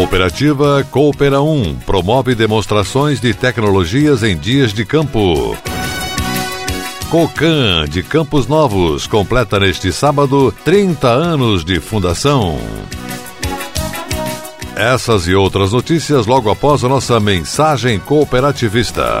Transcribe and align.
Cooperativa 0.00 0.82
Coopera 0.90 1.42
1 1.42 1.80
promove 1.80 2.34
demonstrações 2.34 3.20
de 3.20 3.34
tecnologias 3.34 4.22
em 4.22 4.34
dias 4.34 4.72
de 4.72 4.82
campo. 4.82 5.54
Cocan 7.10 7.84
de 7.86 8.02
Campos 8.02 8.46
Novos 8.46 9.06
completa 9.06 9.60
neste 9.60 9.92
sábado 9.92 10.54
30 10.64 11.06
anos 11.06 11.66
de 11.66 11.80
fundação. 11.80 12.58
Essas 14.74 15.28
e 15.28 15.34
outras 15.34 15.72
notícias 15.72 16.24
logo 16.24 16.50
após 16.50 16.82
a 16.82 16.88
nossa 16.88 17.20
mensagem 17.20 17.98
cooperativista. 17.98 19.20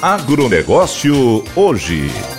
Agronegócio 0.00 1.42
hoje. 1.56 2.37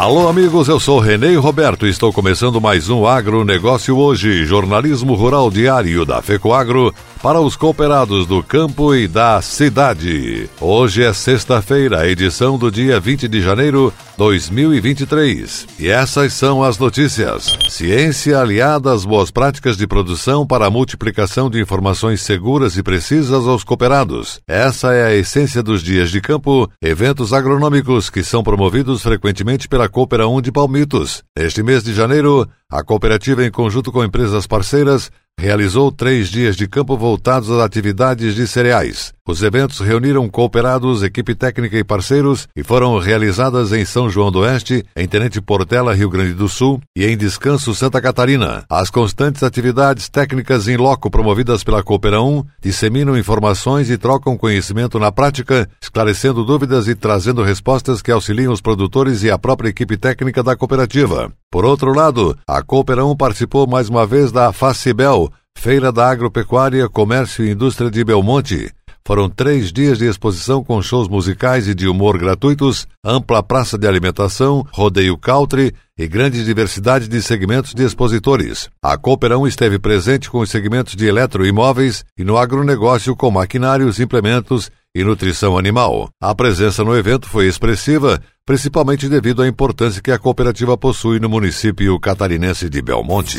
Alô, 0.00 0.28
amigos, 0.28 0.66
eu 0.66 0.80
sou 0.80 0.98
Renê 0.98 1.34
Roberto 1.34 1.86
e 1.86 1.90
estou 1.90 2.10
começando 2.10 2.58
mais 2.58 2.88
um 2.88 3.06
Agronegócio 3.06 3.98
hoje, 3.98 4.46
jornalismo 4.46 5.12
rural 5.12 5.50
diário 5.50 6.06
da 6.06 6.22
FECOAGRO 6.22 6.94
para 7.22 7.38
os 7.38 7.54
cooperados 7.54 8.26
do 8.26 8.42
campo 8.42 8.94
e 8.94 9.06
da 9.06 9.42
cidade. 9.42 10.48
Hoje 10.58 11.02
é 11.02 11.12
sexta-feira, 11.12 12.08
edição 12.08 12.56
do 12.56 12.70
dia 12.70 12.98
20 12.98 13.28
de 13.28 13.42
janeiro 13.42 13.92
2023. 14.16 15.66
E 15.78 15.88
essas 15.88 16.32
são 16.32 16.64
as 16.64 16.78
notícias. 16.78 17.58
Ciência 17.68 18.38
aliada 18.38 18.90
às 18.90 19.04
boas 19.04 19.30
práticas 19.30 19.76
de 19.76 19.86
produção 19.86 20.46
para 20.46 20.66
a 20.66 20.70
multiplicação 20.70 21.50
de 21.50 21.60
informações 21.60 22.22
seguras 22.22 22.78
e 22.78 22.82
precisas 22.82 23.46
aos 23.46 23.64
cooperados. 23.64 24.40
Essa 24.48 24.94
é 24.94 25.04
a 25.04 25.14
essência 25.14 25.62
dos 25.62 25.82
dias 25.82 26.10
de 26.10 26.22
campo, 26.22 26.70
eventos 26.80 27.34
agronômicos 27.34 28.08
que 28.08 28.22
são 28.22 28.42
promovidos 28.42 29.02
frequentemente 29.02 29.68
pela 29.68 29.89
Coopera 29.90 30.26
1 30.26 30.40
de 30.40 30.52
Palmitos. 30.52 31.22
Neste 31.36 31.62
mês 31.62 31.82
de 31.82 31.92
janeiro, 31.92 32.48
a 32.70 32.82
cooperativa, 32.82 33.44
em 33.44 33.50
conjunto 33.50 33.92
com 33.92 34.02
empresas 34.02 34.46
parceiras, 34.46 35.10
realizou 35.38 35.92
três 35.92 36.28
dias 36.28 36.56
de 36.56 36.68
campo 36.68 36.96
voltados 36.96 37.50
às 37.50 37.60
atividades 37.60 38.34
de 38.34 38.46
cereais. 38.46 39.12
Os 39.30 39.44
eventos 39.44 39.78
reuniram 39.78 40.28
cooperados, 40.28 41.04
equipe 41.04 41.36
técnica 41.36 41.78
e 41.78 41.84
parceiros 41.84 42.48
e 42.56 42.64
foram 42.64 42.98
realizadas 42.98 43.72
em 43.72 43.84
São 43.84 44.10
João 44.10 44.28
do 44.28 44.40
Oeste, 44.40 44.84
em 44.96 45.06
Tenente 45.06 45.40
Portela, 45.40 45.94
Rio 45.94 46.10
Grande 46.10 46.34
do 46.34 46.48
Sul 46.48 46.80
e 46.96 47.06
em 47.06 47.16
Descanso, 47.16 47.72
Santa 47.72 48.00
Catarina. 48.00 48.64
As 48.68 48.90
constantes 48.90 49.44
atividades 49.44 50.08
técnicas 50.08 50.66
em 50.66 50.76
loco 50.76 51.08
promovidas 51.08 51.62
pela 51.62 51.80
Coopera 51.80 52.20
1 52.20 52.44
disseminam 52.60 53.16
informações 53.16 53.88
e 53.88 53.96
trocam 53.96 54.36
conhecimento 54.36 54.98
na 54.98 55.12
prática, 55.12 55.70
esclarecendo 55.80 56.44
dúvidas 56.44 56.88
e 56.88 56.96
trazendo 56.96 57.44
respostas 57.44 58.02
que 58.02 58.10
auxiliam 58.10 58.52
os 58.52 58.60
produtores 58.60 59.22
e 59.22 59.30
a 59.30 59.38
própria 59.38 59.68
equipe 59.68 59.96
técnica 59.96 60.42
da 60.42 60.56
cooperativa. 60.56 61.30
Por 61.52 61.64
outro 61.64 61.94
lado, 61.94 62.36
a 62.48 62.60
Coopera 62.64 63.04
1 63.04 63.16
participou 63.16 63.64
mais 63.68 63.88
uma 63.88 64.04
vez 64.04 64.32
da 64.32 64.52
FACIBEL, 64.52 65.30
Feira 65.56 65.92
da 65.92 66.08
Agropecuária, 66.10 66.88
Comércio 66.88 67.44
e 67.44 67.50
Indústria 67.50 67.90
de 67.90 68.02
Belmonte. 68.02 68.72
Foram 69.04 69.28
três 69.28 69.72
dias 69.72 69.98
de 69.98 70.06
exposição 70.06 70.62
com 70.62 70.80
shows 70.80 71.08
musicais 71.08 71.66
e 71.66 71.74
de 71.74 71.88
humor 71.88 72.18
gratuitos, 72.18 72.86
ampla 73.04 73.42
praça 73.42 73.76
de 73.76 73.86
alimentação, 73.86 74.66
rodeio 74.72 75.16
country 75.16 75.74
e 75.98 76.06
grande 76.06 76.44
diversidade 76.44 77.08
de 77.08 77.20
segmentos 77.20 77.74
de 77.74 77.84
expositores. 77.84 78.68
A 78.82 78.96
Cooperão 78.96 79.46
esteve 79.46 79.78
presente 79.78 80.30
com 80.30 80.40
os 80.40 80.50
segmentos 80.50 80.94
de 80.94 81.06
eletroimóveis 81.06 82.04
e 82.16 82.24
no 82.24 82.38
agronegócio 82.38 83.16
com 83.16 83.30
maquinários, 83.30 84.00
implementos 84.00 84.70
e 84.94 85.04
nutrição 85.04 85.56
animal. 85.56 86.10
A 86.20 86.34
presença 86.34 86.82
no 86.82 86.96
evento 86.96 87.28
foi 87.28 87.46
expressiva, 87.46 88.20
principalmente 88.44 89.08
devido 89.08 89.42
à 89.42 89.48
importância 89.48 90.02
que 90.02 90.10
a 90.10 90.18
cooperativa 90.18 90.76
possui 90.76 91.20
no 91.20 91.28
município 91.28 91.98
catarinense 92.00 92.68
de 92.68 92.82
Belmonte. 92.82 93.38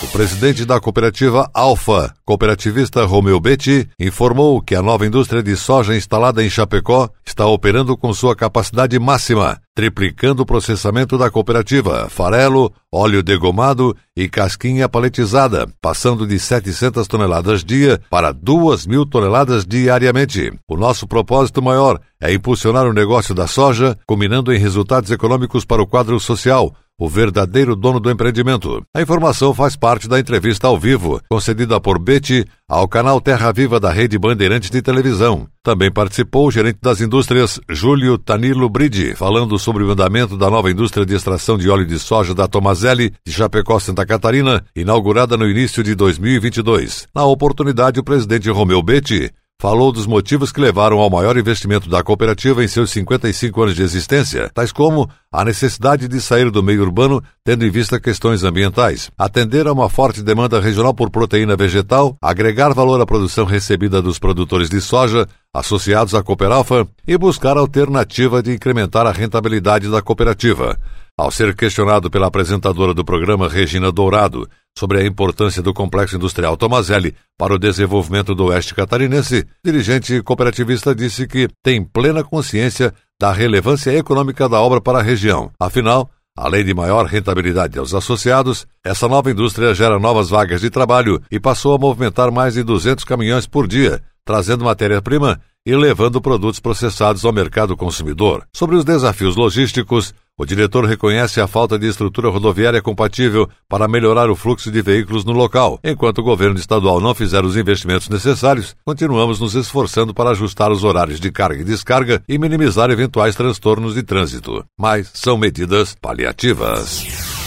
O 0.00 0.06
presidente 0.06 0.64
da 0.64 0.78
cooperativa 0.78 1.50
Alfa, 1.52 2.14
cooperativista 2.24 3.04
Romeu 3.04 3.40
Betti, 3.40 3.88
informou 3.98 4.62
que 4.62 4.76
a 4.76 4.80
nova 4.80 5.04
indústria 5.04 5.42
de 5.42 5.56
soja 5.56 5.96
instalada 5.96 6.42
em 6.42 6.48
Chapecó 6.48 7.10
está 7.26 7.44
operando 7.46 7.96
com 7.96 8.14
sua 8.14 8.36
capacidade 8.36 8.96
máxima, 8.96 9.60
triplicando 9.74 10.44
o 10.44 10.46
processamento 10.46 11.18
da 11.18 11.28
cooperativa, 11.28 12.08
farelo, 12.08 12.72
óleo 12.92 13.24
degomado 13.24 13.94
e 14.16 14.28
casquinha 14.28 14.88
paletizada, 14.88 15.66
passando 15.80 16.28
de 16.28 16.38
700 16.38 17.08
toneladas 17.08 17.64
dia 17.64 18.00
para 18.08 18.30
2 18.30 18.86
mil 18.86 19.04
toneladas 19.04 19.66
diariamente. 19.66 20.52
O 20.68 20.76
nosso 20.76 21.08
propósito 21.08 21.60
maior 21.60 22.00
é 22.20 22.32
impulsionar 22.32 22.86
o 22.86 22.92
negócio 22.92 23.34
da 23.34 23.48
soja, 23.48 23.98
combinando 24.06 24.52
em 24.52 24.58
resultados 24.58 25.10
econômicos 25.10 25.64
para 25.64 25.82
o 25.82 25.86
quadro 25.86 26.20
social, 26.20 26.72
o 26.98 27.08
verdadeiro 27.08 27.76
dono 27.76 28.00
do 28.00 28.10
empreendimento. 28.10 28.82
A 28.92 29.00
informação 29.00 29.54
faz 29.54 29.76
parte 29.76 30.08
da 30.08 30.18
entrevista 30.18 30.66
ao 30.66 30.78
vivo, 30.78 31.20
concedida 31.30 31.80
por 31.80 31.98
Betty 31.98 32.44
ao 32.68 32.88
canal 32.88 33.20
Terra 33.20 33.52
Viva 33.52 33.78
da 33.78 33.90
Rede 33.90 34.18
Bandeirantes 34.18 34.70
de 34.70 34.82
Televisão. 34.82 35.46
Também 35.62 35.92
participou 35.92 36.48
o 36.48 36.50
gerente 36.50 36.78
das 36.82 37.00
indústrias, 37.00 37.60
Júlio 37.70 38.18
Tanilo 38.18 38.68
Bride, 38.68 39.14
falando 39.14 39.58
sobre 39.58 39.84
o 39.84 39.90
andamento 39.90 40.36
da 40.36 40.50
nova 40.50 40.70
indústria 40.70 41.06
de 41.06 41.14
extração 41.14 41.56
de 41.56 41.70
óleo 41.70 41.86
de 41.86 41.98
soja 41.98 42.34
da 42.34 42.48
Tomazelli, 42.48 43.12
de 43.24 43.32
Chapecó, 43.32 43.78
Santa 43.78 44.04
Catarina, 44.04 44.64
inaugurada 44.74 45.36
no 45.36 45.48
início 45.48 45.82
de 45.84 45.94
2022. 45.94 47.06
Na 47.14 47.24
oportunidade, 47.24 48.00
o 48.00 48.04
presidente 48.04 48.50
Romeu 48.50 48.82
Betty 48.82 49.30
falou 49.60 49.90
dos 49.90 50.06
motivos 50.06 50.52
que 50.52 50.60
levaram 50.60 51.00
ao 51.00 51.10
maior 51.10 51.36
investimento 51.36 51.90
da 51.90 52.00
cooperativa 52.00 52.62
em 52.62 52.68
seus 52.68 52.92
55 52.92 53.60
anos 53.60 53.74
de 53.74 53.82
existência, 53.82 54.48
tais 54.54 54.70
como 54.70 55.10
a 55.32 55.44
necessidade 55.44 56.06
de 56.06 56.20
sair 56.20 56.48
do 56.48 56.62
meio 56.62 56.82
urbano, 56.82 57.20
tendo 57.44 57.66
em 57.66 57.70
vista 57.70 57.98
questões 57.98 58.44
ambientais, 58.44 59.10
atender 59.18 59.66
a 59.66 59.72
uma 59.72 59.88
forte 59.88 60.22
demanda 60.22 60.60
regional 60.60 60.94
por 60.94 61.10
proteína 61.10 61.56
vegetal, 61.56 62.16
agregar 62.22 62.72
valor 62.72 63.00
à 63.00 63.06
produção 63.06 63.44
recebida 63.44 64.00
dos 64.00 64.16
produtores 64.20 64.70
de 64.70 64.80
soja 64.80 65.26
associados 65.52 66.14
à 66.14 66.22
Cooperalfa 66.22 66.86
e 67.06 67.18
buscar 67.18 67.56
alternativa 67.56 68.40
de 68.40 68.52
incrementar 68.52 69.08
a 69.08 69.12
rentabilidade 69.12 69.90
da 69.90 70.00
cooperativa. 70.00 70.78
Ao 71.18 71.32
ser 71.32 71.56
questionado 71.56 72.08
pela 72.08 72.28
apresentadora 72.28 72.94
do 72.94 73.04
programa 73.04 73.48
Regina 73.48 73.90
Dourado 73.90 74.48
sobre 74.78 75.00
a 75.00 75.04
importância 75.04 75.60
do 75.60 75.74
complexo 75.74 76.14
industrial 76.14 76.56
Tomazelli 76.56 77.12
para 77.36 77.52
o 77.52 77.58
desenvolvimento 77.58 78.36
do 78.36 78.44
oeste 78.44 78.72
catarinense, 78.72 79.44
dirigente 79.64 80.22
cooperativista 80.22 80.94
disse 80.94 81.26
que 81.26 81.48
tem 81.60 81.82
plena 81.82 82.22
consciência 82.22 82.94
da 83.20 83.32
relevância 83.32 83.90
econômica 83.90 84.48
da 84.48 84.60
obra 84.60 84.80
para 84.80 85.00
a 85.00 85.02
região. 85.02 85.50
Afinal, 85.58 86.08
Além 86.40 86.64
de 86.64 86.72
maior 86.72 87.04
rentabilidade 87.04 87.80
aos 87.80 87.92
associados, 87.92 88.64
essa 88.84 89.08
nova 89.08 89.28
indústria 89.28 89.74
gera 89.74 89.98
novas 89.98 90.30
vagas 90.30 90.60
de 90.60 90.70
trabalho 90.70 91.20
e 91.32 91.40
passou 91.40 91.74
a 91.74 91.78
movimentar 91.78 92.30
mais 92.30 92.54
de 92.54 92.62
200 92.62 93.02
caminhões 93.04 93.44
por 93.44 93.66
dia, 93.66 94.00
trazendo 94.28 94.62
matéria-prima 94.62 95.40
e 95.64 95.74
levando 95.74 96.20
produtos 96.20 96.60
processados 96.60 97.24
ao 97.24 97.32
mercado 97.32 97.74
consumidor. 97.74 98.44
Sobre 98.54 98.76
os 98.76 98.84
desafios 98.84 99.36
logísticos, 99.36 100.14
o 100.36 100.44
diretor 100.44 100.84
reconhece 100.84 101.40
a 101.40 101.46
falta 101.46 101.78
de 101.78 101.86
estrutura 101.86 102.28
rodoviária 102.28 102.82
compatível 102.82 103.48
para 103.66 103.88
melhorar 103.88 104.28
o 104.28 104.36
fluxo 104.36 104.70
de 104.70 104.82
veículos 104.82 105.24
no 105.24 105.32
local. 105.32 105.80
Enquanto 105.82 106.18
o 106.18 106.22
governo 106.22 106.58
estadual 106.58 107.00
não 107.00 107.14
fizer 107.14 107.42
os 107.42 107.56
investimentos 107.56 108.10
necessários, 108.10 108.76
continuamos 108.84 109.40
nos 109.40 109.54
esforçando 109.54 110.12
para 110.12 110.30
ajustar 110.30 110.70
os 110.70 110.84
horários 110.84 111.18
de 111.18 111.32
carga 111.32 111.62
e 111.62 111.64
descarga 111.64 112.22
e 112.28 112.38
minimizar 112.38 112.90
eventuais 112.90 113.34
transtornos 113.34 113.94
de 113.94 114.02
trânsito. 114.02 114.62
Mas 114.78 115.10
são 115.14 115.38
medidas 115.38 115.96
paliativas. 115.98 117.37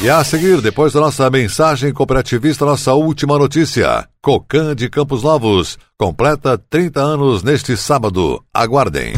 E 0.00 0.08
a 0.08 0.22
seguir, 0.22 0.60
depois 0.60 0.92
da 0.92 1.00
nossa 1.00 1.28
mensagem 1.28 1.92
cooperativista, 1.92 2.64
nossa 2.64 2.94
última 2.94 3.36
notícia. 3.36 4.06
Cocan 4.22 4.76
de 4.76 4.88
Campos 4.88 5.24
Novos 5.24 5.76
completa 5.98 6.56
30 6.56 7.00
anos 7.00 7.42
neste 7.42 7.76
sábado. 7.76 8.40
Aguardem. 8.54 9.12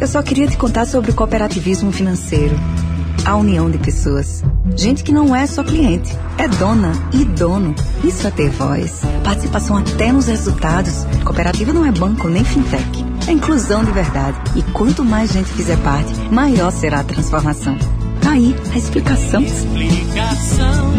Eu 0.00 0.08
só 0.08 0.22
queria 0.22 0.46
te 0.46 0.56
contar 0.56 0.86
sobre 0.86 1.10
o 1.10 1.14
cooperativismo 1.14 1.92
financeiro. 1.92 2.56
A 3.26 3.36
união 3.36 3.70
de 3.70 3.76
pessoas. 3.76 4.42
Gente 4.74 5.04
que 5.04 5.12
não 5.12 5.36
é 5.36 5.46
só 5.46 5.62
cliente, 5.62 6.10
é 6.38 6.48
dona 6.48 6.92
e 7.12 7.22
dono. 7.22 7.74
Isso 8.02 8.26
é 8.26 8.30
ter 8.30 8.48
voz. 8.48 9.02
Participação 9.22 9.76
até 9.76 10.10
nos 10.10 10.28
resultados. 10.28 11.04
Cooperativa 11.24 11.74
não 11.74 11.84
é 11.84 11.92
banco 11.92 12.28
nem 12.28 12.42
fintech. 12.42 13.04
É 13.28 13.32
inclusão 13.32 13.84
de 13.84 13.92
verdade. 13.92 14.38
E 14.56 14.62
quanto 14.72 15.04
mais 15.04 15.30
gente 15.30 15.50
fizer 15.50 15.76
parte, 15.82 16.14
maior 16.30 16.70
será 16.70 17.00
a 17.00 17.04
transformação. 17.04 17.76
Tá 18.24 18.32
aí 18.32 18.56
a 18.72 18.78
explicação. 18.78 19.42
Explicação, 19.42 20.92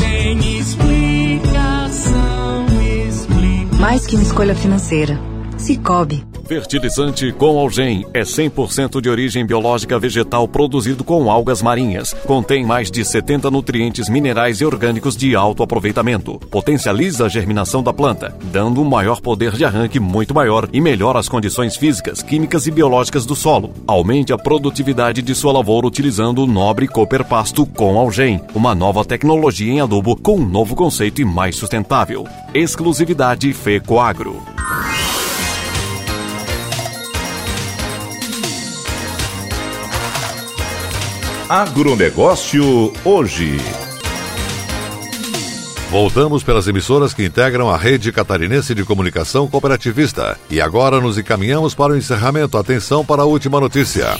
tem 0.00 0.58
explicação, 0.58 2.66
explicação. 3.06 3.78
Mais 3.78 4.06
que 4.06 4.16
uma 4.16 4.24
escolha 4.24 4.54
financeira. 4.54 5.20
Cicobi 5.58 6.24
Fertilizante 6.46 7.32
com 7.32 7.58
Algem 7.58 8.04
é 8.12 8.20
100% 8.20 9.00
de 9.00 9.08
origem 9.08 9.46
biológica 9.46 9.98
vegetal 9.98 10.46
produzido 10.46 11.02
com 11.02 11.30
algas 11.30 11.62
marinhas. 11.62 12.12
Contém 12.26 12.66
mais 12.66 12.90
de 12.90 13.02
70 13.02 13.50
nutrientes 13.50 14.10
minerais 14.10 14.60
e 14.60 14.64
orgânicos 14.64 15.16
de 15.16 15.34
alto 15.34 15.62
aproveitamento. 15.62 16.38
Potencializa 16.50 17.24
a 17.24 17.28
germinação 17.28 17.82
da 17.82 17.94
planta, 17.94 18.36
dando 18.52 18.82
um 18.82 18.84
maior 18.84 19.22
poder 19.22 19.52
de 19.52 19.64
arranque 19.64 19.98
muito 19.98 20.34
maior 20.34 20.68
e 20.70 20.80
melhora 20.82 21.18
as 21.18 21.28
condições 21.28 21.76
físicas, 21.76 22.22
químicas 22.22 22.66
e 22.66 22.70
biológicas 22.70 23.24
do 23.24 23.34
solo. 23.34 23.72
Aumente 23.86 24.32
a 24.32 24.38
produtividade 24.38 25.22
de 25.22 25.34
sua 25.34 25.52
lavoura 25.52 25.86
utilizando 25.86 26.42
o 26.42 26.46
nobre 26.46 26.86
Cooper 26.86 27.24
Pasto 27.24 27.64
com 27.64 27.98
Algem, 27.98 28.40
uma 28.54 28.74
nova 28.74 29.02
tecnologia 29.04 29.72
em 29.72 29.80
adubo 29.80 30.14
com 30.14 30.36
um 30.36 30.46
novo 30.46 30.76
conceito 30.76 31.22
e 31.22 31.24
mais 31.24 31.56
sustentável. 31.56 32.26
Exclusividade 32.52 33.50
FECOAGRO. 33.52 34.42
Agronegócio 41.54 42.92
hoje. 43.04 43.58
Voltamos 45.88 46.42
pelas 46.42 46.66
emissoras 46.66 47.14
que 47.14 47.24
integram 47.24 47.70
a 47.70 47.76
rede 47.76 48.10
catarinense 48.10 48.74
de 48.74 48.82
comunicação 48.82 49.46
cooperativista. 49.46 50.36
E 50.50 50.60
agora 50.60 51.00
nos 51.00 51.16
encaminhamos 51.16 51.72
para 51.72 51.92
o 51.92 51.96
encerramento. 51.96 52.58
Atenção 52.58 53.04
para 53.04 53.22
a 53.22 53.24
última 53.24 53.60
notícia. 53.60 54.16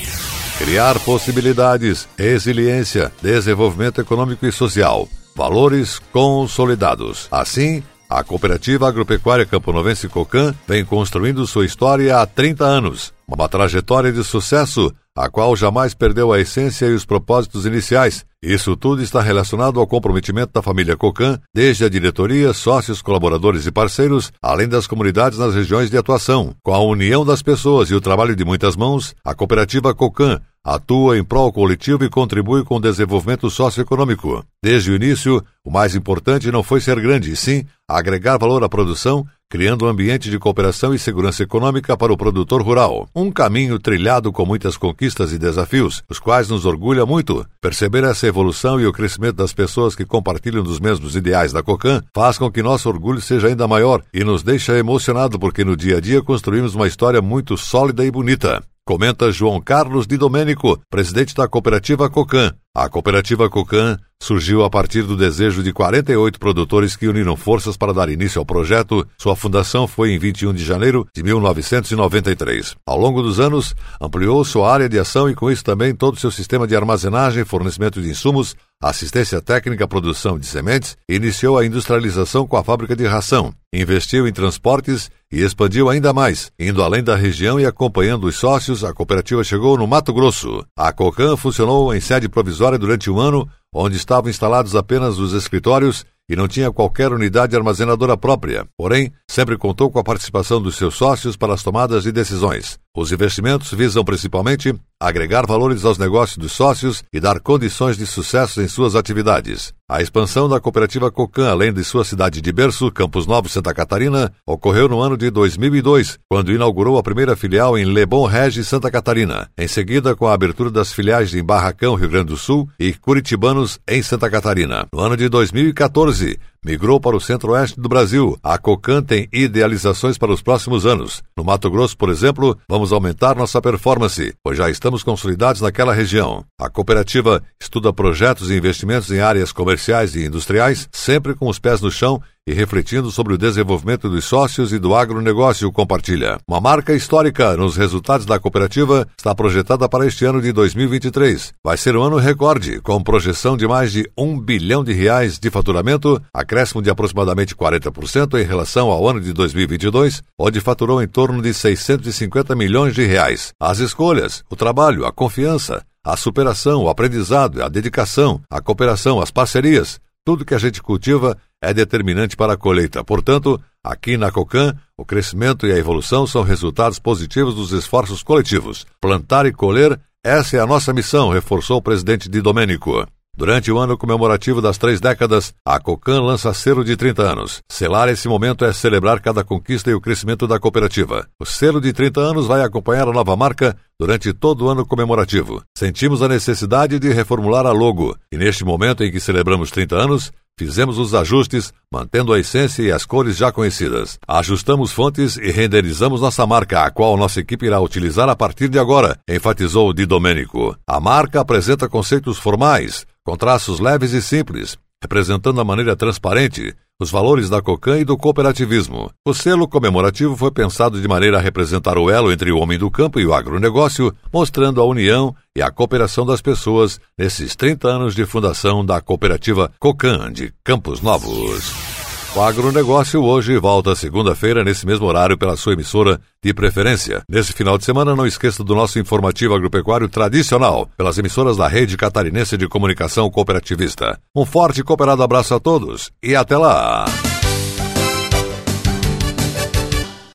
Criar 0.58 0.96
possibilidades, 1.00 2.08
resiliência, 2.16 3.10
desenvolvimento 3.20 4.00
econômico 4.00 4.46
e 4.46 4.52
social. 4.52 5.08
Valores 5.34 6.00
consolidados. 6.12 7.26
Assim, 7.32 7.82
a 8.08 8.22
Cooperativa 8.22 8.86
Agropecuária 8.86 9.44
Camponovense 9.44 10.08
Cocan 10.08 10.54
vem 10.68 10.84
construindo 10.84 11.48
sua 11.48 11.66
história 11.66 12.16
há 12.16 12.26
30 12.26 12.64
anos. 12.64 13.13
Uma 13.26 13.48
trajetória 13.48 14.12
de 14.12 14.22
sucesso 14.22 14.92
a 15.16 15.30
qual 15.30 15.54
jamais 15.54 15.94
perdeu 15.94 16.32
a 16.32 16.40
essência 16.40 16.86
e 16.86 16.92
os 16.92 17.04
propósitos 17.04 17.64
iniciais. 17.64 18.26
Isso 18.42 18.76
tudo 18.76 19.00
está 19.00 19.22
relacionado 19.22 19.78
ao 19.78 19.86
comprometimento 19.86 20.52
da 20.52 20.60
família 20.60 20.96
Cocan, 20.96 21.38
desde 21.54 21.84
a 21.84 21.88
diretoria, 21.88 22.52
sócios, 22.52 23.00
colaboradores 23.00 23.64
e 23.64 23.70
parceiros, 23.70 24.32
além 24.42 24.68
das 24.68 24.86
comunidades 24.86 25.38
nas 25.38 25.54
regiões 25.54 25.88
de 25.88 25.96
atuação. 25.96 26.54
Com 26.62 26.74
a 26.74 26.82
união 26.82 27.24
das 27.24 27.42
pessoas 27.42 27.90
e 27.90 27.94
o 27.94 28.00
trabalho 28.00 28.34
de 28.34 28.44
muitas 28.44 28.76
mãos, 28.76 29.14
a 29.24 29.34
cooperativa 29.34 29.94
Cocan 29.94 30.40
atua 30.64 31.18
em 31.18 31.22
prol 31.22 31.52
coletivo 31.52 32.04
e 32.04 32.10
contribui 32.10 32.64
com 32.64 32.76
o 32.76 32.80
desenvolvimento 32.80 33.50
socioeconômico. 33.50 34.44
Desde 34.62 34.90
o 34.90 34.96
início, 34.96 35.44
o 35.62 35.70
mais 35.70 35.94
importante 35.94 36.50
não 36.50 36.62
foi 36.62 36.80
ser 36.80 36.98
grande, 37.00 37.30
e 37.30 37.36
sim 37.36 37.64
agregar 37.86 38.38
valor 38.38 38.64
à 38.64 38.68
produção, 38.68 39.26
criando 39.48 39.84
um 39.84 39.88
ambiente 39.88 40.30
de 40.30 40.38
cooperação 40.38 40.92
e 40.92 40.98
segurança 40.98 41.42
econômica 41.42 41.96
para 41.96 42.12
o 42.12 42.16
produtor 42.16 42.60
rural. 42.62 43.08
Um 43.14 43.30
caminho 43.30 43.78
trilhado 43.78 44.32
com 44.32 44.44
muitas 44.44 44.76
conquistas 44.76 45.32
e 45.32 45.38
desafios, 45.38 46.02
os 46.10 46.18
quais 46.18 46.48
nos 46.48 46.64
orgulha 46.66 47.06
muito. 47.06 47.46
Perceber 47.60 48.04
essa 48.04 48.26
evolução 48.26 48.80
e 48.80 48.86
o 48.86 48.92
crescimento 48.92 49.36
das 49.36 49.52
pessoas 49.52 49.94
que 49.94 50.04
compartilham 50.04 50.62
dos 50.62 50.80
mesmos 50.80 51.14
ideais 51.14 51.52
da 51.52 51.62
COCAN 51.62 52.02
faz 52.12 52.36
com 52.36 52.50
que 52.50 52.62
nosso 52.62 52.88
orgulho 52.88 53.20
seja 53.20 53.48
ainda 53.48 53.68
maior 53.68 54.02
e 54.12 54.24
nos 54.24 54.42
deixa 54.42 54.76
emocionado 54.76 55.38
porque 55.38 55.64
no 55.64 55.76
dia 55.76 55.98
a 55.98 56.00
dia 56.00 56.22
construímos 56.22 56.74
uma 56.74 56.88
história 56.88 57.22
muito 57.22 57.56
sólida 57.56 58.04
e 58.04 58.10
bonita. 58.10 58.62
Comenta 58.86 59.32
João 59.32 59.62
Carlos 59.62 60.06
Di 60.06 60.18
Domênico, 60.18 60.78
presidente 60.90 61.34
da 61.34 61.48
cooperativa 61.48 62.10
Cocan. 62.10 62.52
A 62.76 62.86
cooperativa 62.86 63.48
Cocan 63.48 63.96
surgiu 64.22 64.62
a 64.62 64.68
partir 64.68 65.04
do 65.04 65.16
desejo 65.16 65.62
de 65.62 65.72
48 65.72 66.38
produtores 66.38 66.94
que 66.94 67.08
uniram 67.08 67.34
forças 67.34 67.78
para 67.78 67.94
dar 67.94 68.10
início 68.10 68.38
ao 68.38 68.44
projeto. 68.44 69.06
Sua 69.16 69.34
fundação 69.34 69.88
foi 69.88 70.10
em 70.10 70.18
21 70.18 70.52
de 70.52 70.62
janeiro 70.62 71.06
de 71.14 71.22
1993. 71.22 72.74
Ao 72.86 72.98
longo 72.98 73.22
dos 73.22 73.40
anos, 73.40 73.74
ampliou 73.98 74.44
sua 74.44 74.70
área 74.70 74.88
de 74.88 74.98
ação 74.98 75.30
e 75.30 75.34
com 75.34 75.50
isso 75.50 75.64
também 75.64 75.94
todo 75.94 76.16
o 76.16 76.20
seu 76.20 76.30
sistema 76.30 76.66
de 76.66 76.76
armazenagem, 76.76 77.44
fornecimento 77.44 78.02
de 78.02 78.10
insumos, 78.10 78.54
assistência 78.82 79.40
técnica, 79.40 79.88
produção 79.88 80.38
de 80.38 80.44
sementes, 80.44 80.94
iniciou 81.08 81.56
a 81.56 81.64
industrialização 81.64 82.46
com 82.46 82.58
a 82.58 82.64
fábrica 82.64 82.94
de 82.94 83.06
ração, 83.06 83.54
investiu 83.72 84.28
em 84.28 84.32
transportes 84.32 85.10
e 85.34 85.42
expandiu 85.42 85.88
ainda 85.90 86.12
mais, 86.12 86.52
indo 86.56 86.80
além 86.80 87.02
da 87.02 87.16
região 87.16 87.58
e 87.58 87.66
acompanhando 87.66 88.28
os 88.28 88.36
sócios, 88.36 88.84
a 88.84 88.94
cooperativa 88.94 89.42
chegou 89.42 89.76
no 89.76 89.84
Mato 89.84 90.12
Grosso. 90.12 90.64
A 90.76 90.92
Cocan 90.92 91.36
funcionou 91.36 91.92
em 91.92 91.98
sede 91.98 92.28
provisória 92.28 92.78
durante 92.78 93.10
um 93.10 93.18
ano, 93.18 93.48
onde 93.74 93.96
estavam 93.96 94.30
instalados 94.30 94.76
apenas 94.76 95.18
os 95.18 95.32
escritórios 95.32 96.06
e 96.28 96.36
não 96.36 96.46
tinha 96.46 96.70
qualquer 96.70 97.12
unidade 97.12 97.56
armazenadora 97.56 98.16
própria. 98.16 98.64
Porém, 98.78 99.12
sempre 99.28 99.58
contou 99.58 99.90
com 99.90 99.98
a 99.98 100.04
participação 100.04 100.62
dos 100.62 100.76
seus 100.76 100.94
sócios 100.94 101.36
para 101.36 101.52
as 101.52 101.64
tomadas 101.64 102.04
de 102.04 102.12
decisões. 102.12 102.78
Os 102.96 103.10
investimentos 103.10 103.72
visam 103.72 104.04
principalmente 104.04 104.72
agregar 105.00 105.44
valores 105.46 105.84
aos 105.84 105.98
negócios 105.98 106.38
dos 106.38 106.52
sócios 106.52 107.02
e 107.12 107.18
dar 107.18 107.40
condições 107.40 107.96
de 107.96 108.06
sucesso 108.06 108.62
em 108.62 108.68
suas 108.68 108.94
atividades. 108.94 109.74
A 109.90 110.00
expansão 110.00 110.48
da 110.48 110.60
cooperativa 110.60 111.10
Cocan, 111.10 111.50
além 111.50 111.72
de 111.72 111.82
sua 111.82 112.04
cidade 112.04 112.40
de 112.40 112.52
berço, 112.52 112.90
Campos 112.92 113.26
Novos, 113.26 113.50
Santa 113.50 113.74
Catarina, 113.74 114.32
ocorreu 114.46 114.88
no 114.88 115.00
ano 115.00 115.16
de 115.16 115.28
2002, 115.28 116.20
quando 116.28 116.52
inaugurou 116.52 116.96
a 116.96 117.02
primeira 117.02 117.34
filial 117.34 117.76
em 117.76 117.84
Lebon 117.84 118.26
Regi, 118.26 118.62
Santa 118.62 118.90
Catarina. 118.92 119.50
Em 119.58 119.66
seguida, 119.66 120.14
com 120.14 120.28
a 120.28 120.32
abertura 120.32 120.70
das 120.70 120.92
filiais 120.92 121.34
em 121.34 121.42
Barracão, 121.42 121.96
Rio 121.96 122.08
Grande 122.08 122.26
do 122.26 122.36
Sul 122.36 122.68
e 122.78 122.94
Curitibanos, 122.94 123.80
em 123.88 124.02
Santa 124.02 124.30
Catarina. 124.30 124.86
No 124.92 125.00
ano 125.00 125.16
de 125.16 125.28
2014, 125.28 126.38
migrou 126.64 126.98
para 126.98 127.16
o 127.16 127.20
centro-oeste 127.20 127.78
do 127.78 127.88
Brasil. 127.88 128.38
A 128.42 128.56
Cocan 128.58 129.02
tem 129.02 129.28
idealizações 129.32 130.16
para 130.16 130.32
os 130.32 130.40
próximos 130.40 130.86
anos. 130.86 131.22
No 131.36 131.44
Mato 131.44 131.70
Grosso, 131.70 131.96
por 131.96 132.08
exemplo, 132.08 132.56
vamos 132.68 132.92
aumentar 132.92 133.36
nossa 133.36 133.60
performance, 133.60 134.34
pois 134.42 134.56
já 134.56 134.70
estamos 134.70 135.02
consolidados 135.02 135.60
naquela 135.60 135.92
região. 135.92 136.44
A 136.58 136.70
cooperativa 136.70 137.42
estuda 137.60 137.92
projetos 137.92 138.50
e 138.50 138.56
investimentos 138.56 139.10
em 139.10 139.20
áreas 139.20 139.52
comerciais 139.52 140.16
e 140.16 140.24
industriais, 140.24 140.88
sempre 140.90 141.34
com 141.34 141.48
os 141.48 141.58
pés 141.58 141.80
no 141.80 141.90
chão 141.90 142.20
e 142.46 142.52
refletindo 142.52 143.10
sobre 143.10 143.32
o 143.32 143.38
desenvolvimento 143.38 144.08
dos 144.08 144.26
sócios 144.26 144.72
e 144.72 144.78
do 144.78 144.94
agronegócio, 144.94 145.70
compartilha. 145.72 146.38
Uma 146.46 146.60
marca 146.60 146.92
histórica 146.92 147.56
nos 147.56 147.76
resultados 147.76 148.26
da 148.26 148.38
cooperativa 148.38 149.08
está 149.16 149.34
projetada 149.34 149.88
para 149.88 150.06
este 150.06 150.26
ano 150.26 150.42
de 150.42 150.52
2023. 150.52 151.54
Vai 151.64 151.76
ser 151.78 151.96
um 151.96 152.02
ano 152.02 152.18
recorde, 152.18 152.80
com 152.82 153.02
projeção 153.02 153.56
de 153.56 153.66
mais 153.66 153.92
de 153.92 154.08
um 154.16 154.38
bilhão 154.38 154.84
de 154.84 154.92
reais 154.92 155.38
de 155.38 155.50
faturamento, 155.50 156.20
acréscimo 156.34 156.82
de 156.82 156.90
aproximadamente 156.90 157.54
40% 157.54 158.38
em 158.38 158.44
relação 158.44 158.90
ao 158.90 159.08
ano 159.08 159.20
de 159.20 159.32
2022, 159.32 160.22
onde 160.38 160.60
faturou 160.60 161.02
em 161.02 161.08
torno 161.08 161.40
de 161.40 161.54
650 161.54 162.54
milhões 162.54 162.94
de 162.94 163.06
reais. 163.06 163.52
As 163.58 163.78
escolhas, 163.78 164.44
o 164.50 164.56
trabalho, 164.56 165.06
a 165.06 165.12
confiança, 165.12 165.82
a 166.04 166.14
superação, 166.18 166.82
o 166.82 166.90
aprendizado, 166.90 167.62
a 167.62 167.68
dedicação, 167.70 168.42
a 168.50 168.60
cooperação, 168.60 169.18
as 169.18 169.30
parcerias, 169.30 169.98
tudo 170.24 170.44
que 170.44 170.54
a 170.54 170.58
gente 170.58 170.82
cultiva 170.82 171.36
é 171.62 171.74
determinante 171.74 172.36
para 172.36 172.54
a 172.54 172.56
colheita. 172.56 173.04
Portanto, 173.04 173.60
Aqui 173.84 174.16
na 174.16 174.32
Cocan, 174.32 174.74
o 174.96 175.04
crescimento 175.04 175.66
e 175.66 175.72
a 175.72 175.76
evolução 175.76 176.26
são 176.26 176.42
resultados 176.42 176.98
positivos 176.98 177.54
dos 177.54 177.70
esforços 177.70 178.22
coletivos. 178.22 178.86
Plantar 178.98 179.44
e 179.44 179.52
colher, 179.52 180.00
essa 180.24 180.56
é 180.56 180.60
a 180.60 180.66
nossa 180.66 180.90
missão, 180.90 181.28
reforçou 181.28 181.76
o 181.76 181.82
presidente 181.82 182.26
Di 182.26 182.40
Domenico. 182.40 183.06
Durante 183.36 183.70
o 183.72 183.78
ano 183.78 183.98
comemorativo 183.98 184.62
das 184.62 184.78
três 184.78 185.00
décadas, 185.00 185.52
a 185.66 185.80
COCAN 185.80 186.22
lança 186.22 186.54
selo 186.54 186.84
de 186.84 186.96
30 186.96 187.22
anos. 187.22 187.62
Selar 187.68 188.08
esse 188.08 188.28
momento 188.28 188.64
é 188.64 188.72
celebrar 188.72 189.20
cada 189.20 189.42
conquista 189.42 189.90
e 189.90 189.94
o 189.94 190.00
crescimento 190.00 190.46
da 190.46 190.60
cooperativa. 190.60 191.26
O 191.40 191.44
selo 191.44 191.80
de 191.80 191.92
30 191.92 192.20
anos 192.20 192.46
vai 192.46 192.62
acompanhar 192.62 193.08
a 193.08 193.12
nova 193.12 193.34
marca 193.34 193.76
durante 193.98 194.32
todo 194.32 194.66
o 194.66 194.68
ano 194.68 194.86
comemorativo. 194.86 195.62
Sentimos 195.76 196.22
a 196.22 196.28
necessidade 196.28 197.00
de 197.00 197.12
reformular 197.12 197.66
a 197.66 197.72
logo, 197.72 198.16
e 198.30 198.36
neste 198.36 198.64
momento 198.64 199.02
em 199.02 199.10
que 199.10 199.18
celebramos 199.18 199.70
30 199.72 199.96
anos, 199.96 200.32
Fizemos 200.56 200.98
os 200.98 201.12
ajustes, 201.14 201.72
mantendo 201.92 202.32
a 202.32 202.38
essência 202.38 202.84
e 202.84 202.92
as 202.92 203.04
cores 203.04 203.36
já 203.36 203.50
conhecidas. 203.50 204.20
Ajustamos 204.26 204.92
fontes 204.92 205.36
e 205.36 205.50
renderizamos 205.50 206.20
nossa 206.20 206.46
marca, 206.46 206.84
a 206.84 206.92
qual 206.92 207.16
nossa 207.16 207.40
equipe 207.40 207.66
irá 207.66 207.80
utilizar 207.80 208.28
a 208.28 208.36
partir 208.36 208.68
de 208.68 208.78
agora, 208.78 209.18
enfatizou 209.28 209.92
Di 209.92 210.06
Domenico. 210.06 210.76
A 210.86 211.00
marca 211.00 211.40
apresenta 211.40 211.88
conceitos 211.88 212.38
formais, 212.38 213.04
com 213.24 213.36
traços 213.36 213.80
leves 213.80 214.12
e 214.12 214.20
simples, 214.20 214.76
representando 215.02 215.60
a 215.60 215.64
maneira 215.64 215.96
transparente 215.96 216.74
os 217.00 217.10
valores 217.10 217.50
da 217.50 217.60
COCAN 217.60 217.98
e 217.98 218.04
do 218.04 218.16
cooperativismo. 218.16 219.10
O 219.26 219.34
selo 219.34 219.66
comemorativo 219.66 220.36
foi 220.36 220.50
pensado 220.52 221.00
de 221.00 221.08
maneira 221.08 221.38
a 221.38 221.40
representar 221.40 221.98
o 221.98 222.08
elo 222.08 222.30
entre 222.30 222.52
o 222.52 222.58
homem 222.58 222.78
do 222.78 222.90
campo 222.90 223.18
e 223.18 223.26
o 223.26 223.34
agronegócio, 223.34 224.14
mostrando 224.32 224.80
a 224.80 224.84
união 224.84 225.34
e 225.56 225.62
a 225.62 225.70
cooperação 225.70 226.24
das 226.24 226.40
pessoas 226.40 227.00
nesses 227.18 227.56
30 227.56 227.88
anos 227.88 228.14
de 228.14 228.24
fundação 228.24 228.84
da 228.84 229.00
cooperativa 229.00 229.72
COCAN 229.80 230.32
de 230.32 230.52
Campos 230.62 231.00
Novos. 231.00 231.93
O 232.36 232.40
agronegócio 232.40 233.22
hoje 233.22 233.56
volta 233.58 233.94
segunda-feira, 233.94 234.64
nesse 234.64 234.84
mesmo 234.84 235.06
horário, 235.06 235.38
pela 235.38 235.56
sua 235.56 235.74
emissora 235.74 236.20
de 236.42 236.52
preferência. 236.52 237.22
Nesse 237.28 237.52
final 237.52 237.78
de 237.78 237.84
semana, 237.84 238.16
não 238.16 238.26
esqueça 238.26 238.64
do 238.64 238.74
nosso 238.74 238.98
informativo 238.98 239.54
agropecuário 239.54 240.08
tradicional, 240.08 240.88
pelas 240.96 241.16
emissoras 241.16 241.56
da 241.56 241.68
Rede 241.68 241.96
Catarinense 241.96 242.56
de 242.56 242.66
Comunicação 242.66 243.30
Cooperativista. 243.30 244.18
Um 244.34 244.44
forte 244.44 244.80
e 244.80 244.82
cooperado 244.82 245.22
abraço 245.22 245.54
a 245.54 245.60
todos 245.60 246.10
e 246.20 246.34
até 246.34 246.58
lá! 246.58 247.04